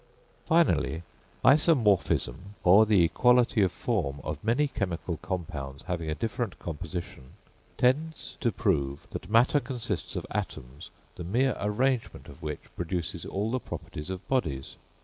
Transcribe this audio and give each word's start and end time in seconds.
Finally, 0.45 1.03
Isomorphism, 1.45 2.55
or 2.63 2.87
the 2.87 3.03
equality 3.03 3.61
of 3.61 3.71
form 3.71 4.19
of 4.23 4.43
many 4.43 4.67
chemical 4.67 5.17
compounds 5.17 5.83
having 5.83 6.09
a 6.09 6.15
different 6.15 6.57
composition, 6.57 7.33
tends 7.77 8.35
to 8.39 8.51
prove 8.51 9.05
that 9.11 9.29
matter 9.29 9.59
consists 9.59 10.15
of 10.15 10.25
atoms 10.31 10.89
the 11.17 11.23
mere 11.23 11.55
arrangement 11.59 12.27
of 12.27 12.41
which 12.41 12.61
produces 12.75 13.27
all 13.27 13.51
the 13.51 13.59
properties 13.59 14.09
of 14.09 14.27
bodies. 14.27 14.75